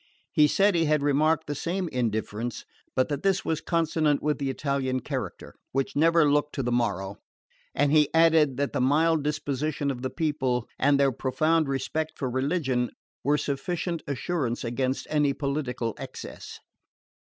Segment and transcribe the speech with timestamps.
[0.31, 2.65] He said he had remarked the same indifference,
[2.95, 7.17] but that this was consonant with the Italian character, which never looked to the morrow;
[7.75, 12.31] and he added that the mild disposition of the people, and their profound respect for
[12.31, 12.89] religion,
[13.23, 16.57] were sufficient assurance against any political excess.